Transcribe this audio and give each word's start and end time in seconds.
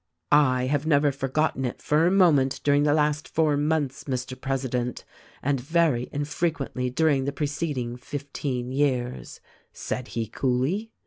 "T 0.33 0.37
have 0.39 0.87
never 0.87 1.11
forgotten 1.11 1.63
it 1.63 1.79
for 1.79 2.07
a 2.07 2.11
moment 2.11 2.59
during 2.63 2.81
the 2.81 2.93
last 2.95 3.27
four 3.27 3.55
months, 3.55 4.05
Mr. 4.05 4.41
President, 4.41 5.05
and 5.43 5.61
very 5.61 6.09
infrequently 6.11 6.89
during 6.89 7.25
the 7.25 7.31
preceding 7.31 7.97
fifteen 7.97 8.71
years,' 8.71 9.41
said 9.71 10.07
he 10.17 10.25
coolly." 10.25 10.91